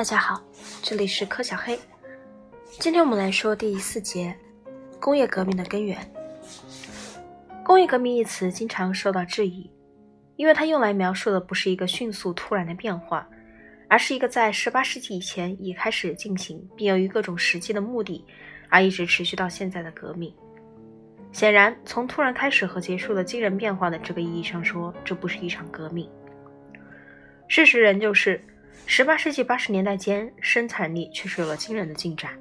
[0.00, 0.42] 大家好，
[0.82, 1.78] 这里是柯小黑。
[2.78, 4.34] 今天我们来说第四节
[4.98, 5.98] 工业革命的根源。
[7.62, 9.70] 工业革命一词经常受到质疑，
[10.36, 13.28] 因为它用来描述的不是一个迅速突然的变化，
[13.90, 18.24] 而是一个在18世纪以前已开始进行，并由于各种实际的目的
[18.70, 20.34] 而一直持续到现在的革命。
[21.30, 26.08] 显然，从突然开始和结束的惊人变化的这个意义上说，这不是一场革命。
[27.48, 28.42] 事实仍旧是。
[28.86, 32.32] 十八世纪八十年代间，生产力确实有了惊人的进展，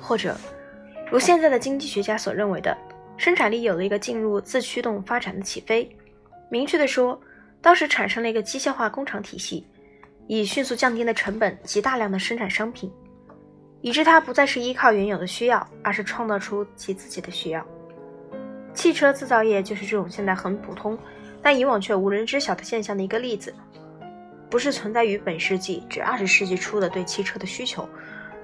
[0.00, 0.36] 或者
[1.10, 2.76] 如现在的经济学家所认为的，
[3.16, 5.88] 生产力有了一个进入自驱动发展的起飞。
[6.50, 7.20] 明确的说，
[7.60, 9.66] 当时产生了一个机械化工厂体系，
[10.26, 12.90] 以迅速降低了成本及大量的生产商品，
[13.82, 17.64] 以致它不再是依靠原有的需要，而是创造出其自己的需要。
[18.72, 20.98] 汽车制造业就是这种现在很普通。
[21.42, 23.54] 但以往却无人知晓的现象的一个例子，
[24.48, 27.88] 不是存在于本世纪至二十世纪初的对汽车的需求，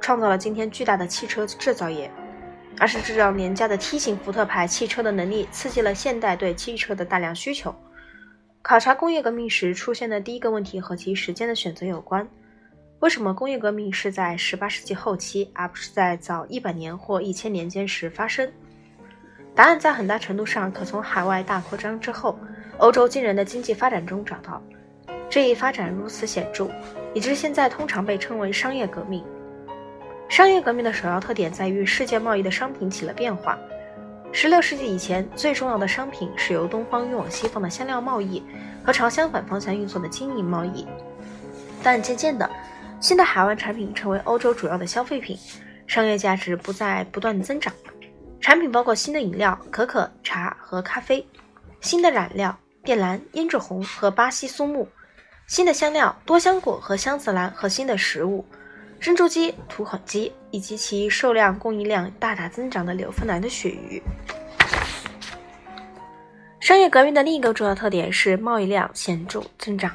[0.01, 2.11] 创造了今天巨大的汽车制造业，
[2.79, 7.75] 而是制造廉价的梯形福特牌汽车的能力，刺激了现代对汽车的大量需求。
[8.63, 12.27] 考察工业革命时出现的第一个问题和其时间的选择有关：
[13.01, 18.49] 为什么工业革命是在十八世纪后期，而不是在早一百年或一千年间时发生？
[19.55, 22.39] 答案在很大程度上可从海外大扩张之后。
[22.79, 24.63] 欧洲惊人的经济发展中找到，
[25.31, 26.69] 这一发展如此显著，
[27.15, 29.25] 以致现在通常被称为商业革命。
[30.29, 33.59] 商业革命的首要特点在于世界贸易的商品起了变化。
[34.33, 38.43] 16世纪以前，最重要的商品是由东方运往西方的香料贸易
[38.83, 40.87] 和朝相反方向运作的金银贸易。
[41.83, 42.51] 但渐渐的，
[42.99, 45.39] 新的海外产品成为欧洲主要的消费品，
[45.87, 47.71] 商业价值不再不断增长。
[48.41, 51.27] 产品包括新的饮料、可可、茶和咖啡，
[51.83, 52.59] 新的染料。
[52.85, 54.89] 靛蓝、胭脂红和巴西苏木，
[55.47, 58.45] 新的香料多香果和香子兰和新的食物，
[58.99, 64.03] 珍珠鸡、土烤鸡以及其数量供应量大大增长的柳芬兰的鳕鱼。
[66.59, 69.93] 商业革命的另一个重要特点是贸易量显著增长。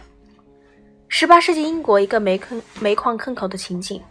[1.10, 4.02] 十八世纪英国一个煤坑煤矿坑口的情景，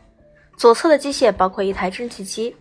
[0.58, 2.54] 左侧的机械包括一台蒸汽机，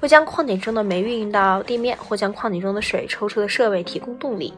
[0.00, 4.52] 为将矿井中的煤运到地面或将矿井中的水抽出的设备提供动力。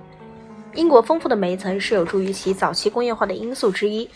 [0.74, 4.08] 英国丰富的煤层是有助于其早期工业化的因素之一。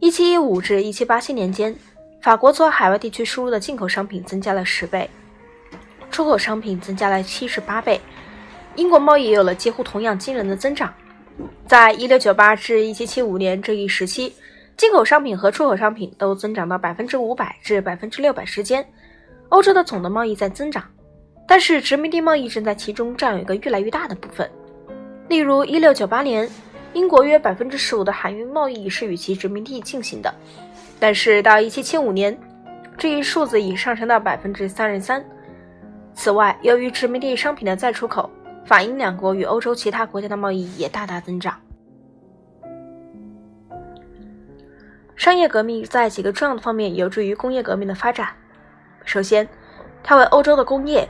[0.00, 1.74] 1715至1787年间，
[2.20, 5.08] 法国从海外地区输入的进口商品增加了十倍，
[6.10, 8.00] 出口商品增加了七十八倍。
[8.76, 10.92] 英国贸易也有了几乎同样惊人的增长。
[11.66, 14.34] 在1698至1775年这一时期，
[14.76, 18.86] 进口商品和出口商品都增长到百分之五百至百分之六百之间。
[19.48, 20.84] 欧洲的总的贸易在增长，
[21.46, 24.48] 但是殖民地贸易正在其中占有一个越来越大的部分。
[25.28, 26.48] 例如，一六九八年，
[26.94, 30.34] 英国约百分之十五的海运贸易是与其殖民地进行的，
[30.98, 32.36] 但是到一七七五年，
[32.96, 35.22] 这一数字已上升到百分之三十三。
[36.14, 38.30] 此外，由于殖民地商品的再出口，
[38.64, 41.54] 法英两国与欧洲其他国家的贸易也大大增长。
[45.14, 48.28] 商业革命在几个重要的方面有助于工业革命的发展。
[49.04, 49.46] 首先，
[50.02, 51.06] 它为欧洲的工业。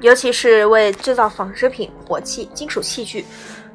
[0.00, 3.24] 尤其是为制造纺织品、火器、金属器具、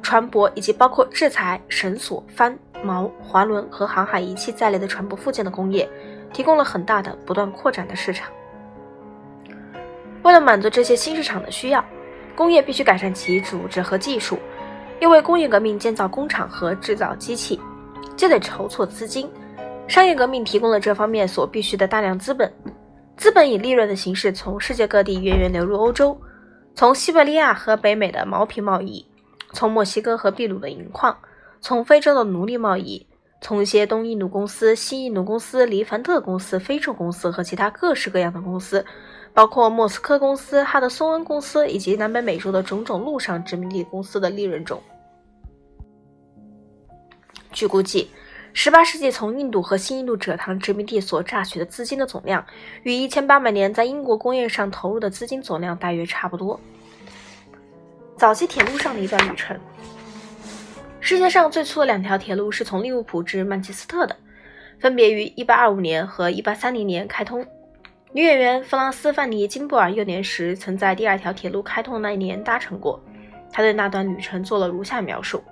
[0.02, 5.88] 船舶以及包括制裁、绳索、帆、锚、滑轮和航海仪器在内的船舶附件的工业，
[6.32, 8.30] 提供了很大的、不断扩展的市场。
[10.22, 11.84] 为了满足这些新市场的需要，
[12.34, 14.38] 工业必须改善其组织和技术。
[15.00, 17.60] 又为工业革命建造工厂和制造机器，
[18.16, 19.28] 就得筹措资金。
[19.86, 22.50] 商业革命提供了这方面所必需的大量资本。
[23.16, 26.20] 资本以利润的形式从世界各地源源流入欧洲，
[26.74, 29.06] 从西伯利亚和北美的毛皮贸易，
[29.52, 31.16] 从墨西哥和秘鲁的银矿，
[31.60, 33.06] 从非洲的奴隶贸易，
[33.40, 38.84] 从一些东印度公司、西印度公司、黎凡特公司、非洲公司和其他各式各样的公司，
[39.32, 44.82] 包括莫斯科公司、哈德松恩公司以及南北美洲的种种陆上殖民地公司的利润中。
[47.52, 48.10] 据估计。
[48.56, 52.46] 十八世纪从印度和新印度蔗糖殖民地所榨取的资金的总量，
[52.84, 56.58] 与一千八百年在英国工业上投入的资金总量大约差不多。
[58.16, 59.58] 早期铁路上的一段旅程。
[61.00, 64.16] 世界上最粗的两条铁路是从利物浦至曼彻斯特的，
[64.78, 67.44] 分别于1825年和1830年开通。
[68.12, 73.02] 女演员弗朗斯·范尼金布尔幼年时曾在第二条铁路开通的那一年搭乘过，
[73.52, 75.42] 她对那段旅程做了如下描述。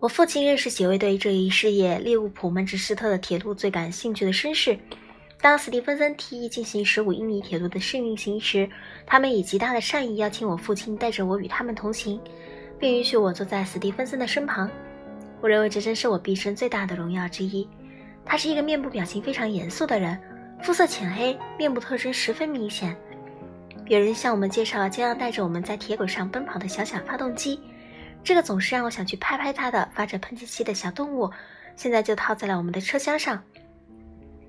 [0.00, 4.78] 我父亲认识几位对这一事业——利物浦曼彻斯特的铁路最感兴趣的绅士。
[5.40, 8.68] 当史蒂芬森提议进行十五英里铁路的试运行时，
[9.04, 12.20] 他们以极大的善意邀请我父亲带着我与他们同行。
[12.78, 14.70] 并允许我坐在史蒂芬森的身旁。
[15.40, 17.68] 我认为这真是我毕生最大的荣耀之一。
[18.24, 20.16] 他是一个面部表情非常严肃的人，
[20.62, 22.96] 肤色浅黑，面部特征十分明显。
[23.86, 27.58] 有人向我们介绍将要带着我们在铁轨上奔跑的小小发动机，
[28.28, 31.30] 这个总是让我想去拍拍它的发着喷气器的小动物，
[31.76, 33.42] 现在就套在了我们的车厢上。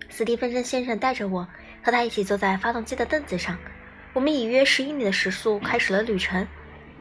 [0.10, 1.48] 斯蒂芬森先生带着我
[1.82, 3.58] 和他一起坐在发动机的凳子上，
[4.12, 6.46] 我们以约十英里的时速开始了旅程。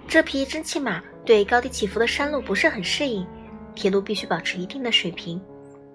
[0.07, 3.27] 这匹蒸汽马对高低起伏的山路不是很适应，
[3.75, 5.43] 铁路必须保持一定的水平，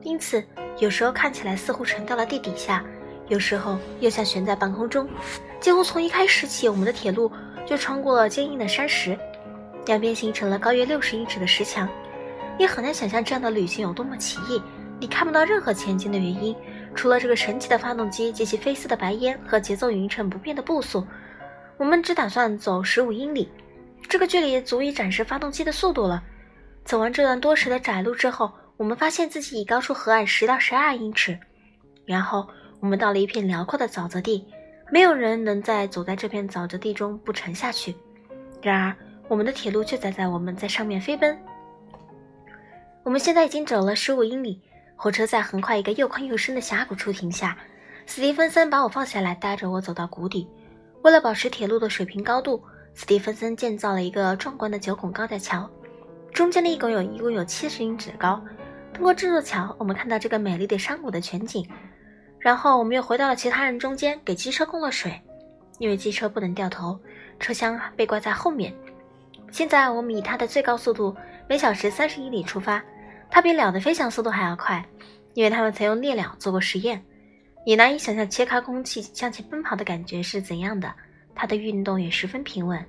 [0.02, 0.44] 因此
[0.80, 2.84] 有时候看起来似乎沉到了地底下，
[3.30, 5.08] 有时候又像悬在半空中。
[5.62, 7.32] 几乎从一开始起，我们的铁路
[7.66, 9.18] 就穿过了坚硬的山石，
[9.86, 11.88] 两边形成了高约六十英尺的石墙。
[12.58, 14.62] 你很难想象这样的旅行有多么奇异。
[15.00, 16.56] 你看不到任何前进的原因，
[16.96, 21.06] 除了这个神奇的发动机及其飞似的白烟和节奏匀称不变的步速。
[21.78, 23.50] 我们只打算走十五英里，
[24.08, 26.24] 这个距离足以展示发动机的速度了。
[26.86, 31.38] 走完这段多时的窄路之后，我们发现自己已高出河岸十到十二英尺。
[32.06, 32.48] 然后
[32.80, 34.46] 我们到了一片辽阔的沼泽地。
[34.92, 37.96] 没有人能在走在这片沼泽地中不沉下去。
[38.62, 38.96] 然而，
[39.34, 41.36] 我们的铁路却载在我们在上面飞奔。
[43.02, 44.62] 我们现在已经走了十五英里，
[44.96, 47.58] 火车在横跨一个又宽又深的峡谷处停下。
[48.06, 50.48] 斯蒂芬森把我放下来，带着我走到谷底。
[51.02, 52.64] 为了保持铁路的水平高度，
[52.94, 55.68] 斯蒂芬森建造了一个壮观的九孔高架桥，
[56.32, 58.40] 中间的一共有一共有七十英尺高。
[58.94, 61.68] 通过这座桥，我们看到这个美丽的山谷的全景。
[62.38, 65.20] 然后我们又回到了其他人中间，给机车供了水，
[65.80, 67.00] 因为机车不能掉头，
[67.40, 68.72] 车厢被挂在后面。
[69.54, 71.16] 现在我们以它的最高速度
[71.48, 72.84] 每小时三十英里出发，
[73.30, 74.84] 它比鸟的飞翔速度还要快，
[75.36, 77.00] 因为他们曾用猎鸟做过实验。
[77.64, 80.92] 你难以想象切开空气向前奔跑的感觉是怎样的。
[81.36, 82.84] 它的运动也十分平稳。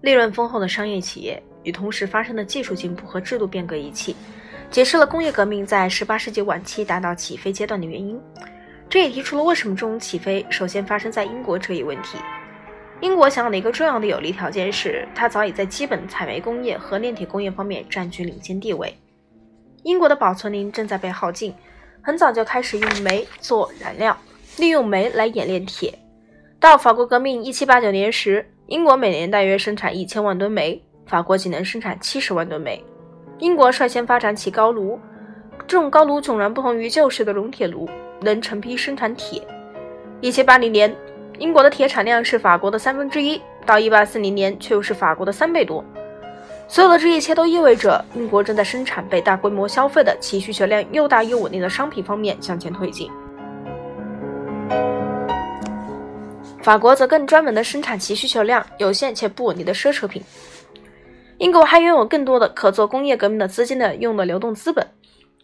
[0.00, 4.14] 利润丰厚的商业企业与同时发生的技术进步和制度变革一起。
[4.70, 8.20] 解释了工业革命在18世纪晚期达到起飞阶段的原因，
[8.88, 12.16] 这也提出了为什么这种起飞首先发生在英国这一问题。
[13.00, 18.94] 英国享有的一个重要的有利条件是，它早已在基本采煤工业和炼铁工业方面占据领先地位。
[19.84, 21.54] 英国的保存林正在被耗尽，
[22.02, 24.14] 很早就开始用煤做燃料，
[24.58, 25.98] 利用煤来冶炼铁。
[26.58, 32.84] 到法国革命1789年时，英国每年大约生产1000万吨煤，法国仅能生产70万吨煤。
[33.38, 35.00] 英国率先发展起高炉，
[35.66, 37.88] 这种高炉迥然不同于旧式的熔铁炉，
[38.20, 39.42] 能成批生产铁。
[40.20, 40.94] 一七八零年，
[41.40, 45.82] 英国的铁产量是法国的三分之一，到一八四零年却又是法国的三倍多。
[46.68, 53.10] 所有的这一切都意味着英国正在生产被大规模消费的其需求量又大又稳定的商品方面向前推进。
[56.62, 60.22] 法国则更专门的生产其需求量有限且不稳定的奢侈品。
[61.38, 64.86] 英国还拥有更多的可做工业革命的资金的用的流动资本，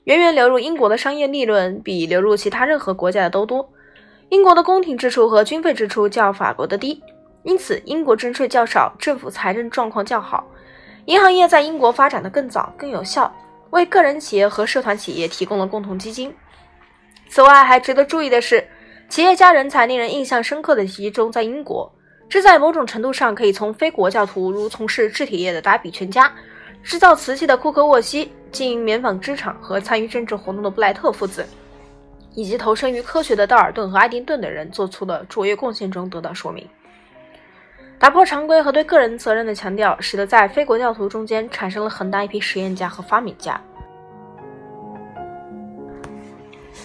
[0.04, 3.66] 源源流入英国的商业利润比流入其他任何国家的都多。
[4.28, 7.00] 英国的宫廷支出和军费支出较法国的低，
[7.44, 10.44] 因此英国征税较少，政府财政状况较好。
[11.04, 13.32] 银行业在英国发展的更早、更有效，
[13.70, 16.34] 为个人企业和社团企业提供了共同基金。
[17.28, 18.66] 此外，还值得注意的是，
[19.08, 21.92] 企业家人才令人印象深刻的集中在英国。
[22.28, 26.32] 这在某种程度上可以从非国教徒如从事制铁业的达比全家、
[26.82, 31.46] 制造瓷器的库克沃西、经营棉纺织厂和参与政治活动的布莱特父子，
[32.36, 36.64] 以及投身于科学的道尔顿和爱丁顿等人做出的卓越贡献中得到说明。
[37.98, 43.58] 打破常规和对个人责任的强调，使得在非国教徒中间产生了很大一批实验家和发明家。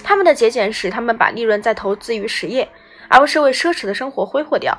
[0.02, 2.68] 他们的节俭使他们把利润再投资于实业，
[3.10, 4.76] 而不是为奢侈的生活挥霍掉。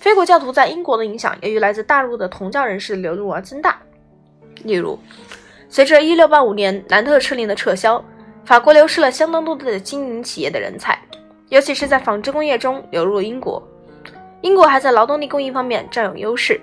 [0.00, 3.80] 非国教徒在英国的影响，由于来自大陆的同教人士流入而增大。
[4.64, 4.98] 例如，
[5.68, 8.04] 随着1685年南特敕令的撤销，
[8.44, 10.98] 法国流失了相当多的经营企业的人才，
[11.48, 13.62] 尤其是在纺织工业中流入英国。
[14.40, 16.60] 英国还在劳动力供应方面占有优势。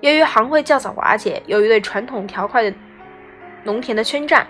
[0.00, 2.76] 由于行会较早瓦解，由于对传统条块的
[3.62, 4.46] 农田的圈占，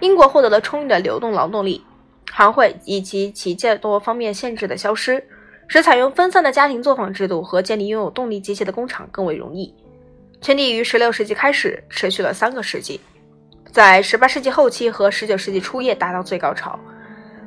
[0.00, 1.82] 英国获得了充裕的流动劳动力。
[2.30, 5.24] 行会以及其较多方面限制的消失。
[5.66, 9.74] 使采用分散的家庭作坊制度和建立拥有动力机械的工厂更为容易。
[10.40, 12.98] 全体于16世纪开始，持续了三个世纪，
[13.70, 16.78] 在18世纪后期和19世纪初叶达到最高潮。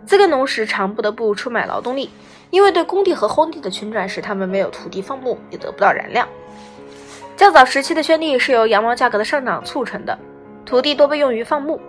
[0.05, 2.09] 资格农时常不得不出卖劳动力，
[2.49, 6.27] 因为对工地和荒地的圈占使他们没有土地放牧，也得不到燃料。
[7.37, 10.17] 较早时期的圈地是由羊毛价格的上涨促成的，
[10.65, 11.79] 土地多被用于放牧。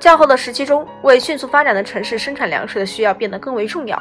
[0.00, 4.00] 较后的时期中，为迅速发展的城市生产粮食的需要变得更为重要。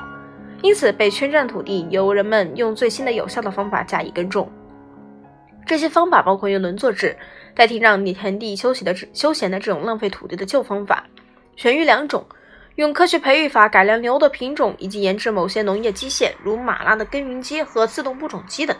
[0.61, 4.49] 因此，被圈占土地由人们用最新的有效的方法加以耕种。
[5.67, 7.15] 这些方法包括用轮作制
[7.53, 11.03] 代替让你田地休息的休闲的这种浪费土地的旧方法，
[11.57, 12.25] 选育两种，
[12.75, 18.75] 用科学培育法改良牛的品种，以及研制某些农业机械，如马拉的耕耘机和自动播种机等。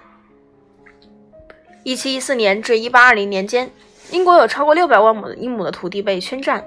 [1.83, 3.69] 一七一四年至一八二零年间，
[4.11, 6.65] 英国有超过六百万亩的英亩的土地被圈占，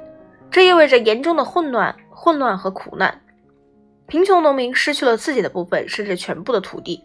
[0.50, 3.20] 这意味着严重的混乱、混乱和苦难。
[4.06, 7.04] 贫穷农民失去了自己的部分甚至全部的土地。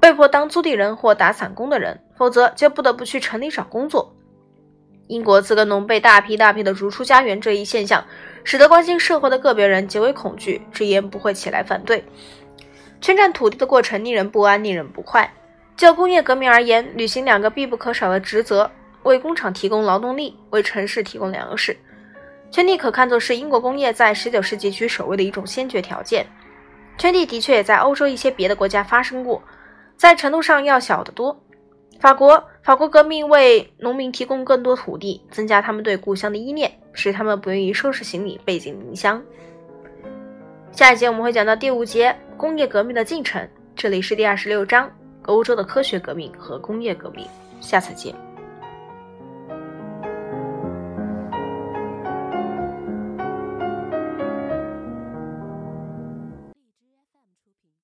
[0.00, 4.14] 被迫当租地人或打散工的人，否则就不得不去城里找工作。
[5.06, 8.04] 英国自耕农被大批大批的逐出家园这一现象，
[8.44, 12.04] 使得关心社会的个别人极为恐惧，直言不会起来反对。
[13.00, 15.32] 圈占土地的过程令人不安，令人不快。
[15.78, 18.70] 就工业革命而言，履行两个必不可少的职责：
[19.04, 21.74] 为工厂提供劳动力，为城市提供粮食。
[22.50, 26.26] 圈地可看作是英国工业在19世纪居首位的一种先决条件。
[26.98, 29.42] 圈地的确也在欧洲一些别的国家发生过。
[29.96, 31.42] 在程度上要小得多。
[32.00, 39.22] 法国，法国革命为农民提供更多土地，增加他们对故乡的依恋，使他们不愿意收拾行李背井离乡。
[40.72, 44.90] 下一节我们会讲到第五节工业革命的进程，这里是第二十六章
[45.26, 47.26] 欧洲的科学革命和工业革命。
[47.60, 48.29] 下次见。